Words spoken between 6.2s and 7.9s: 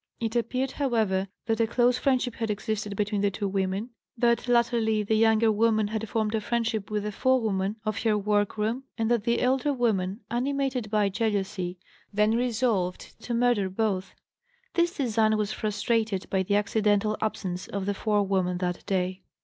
a friendship with the forewoman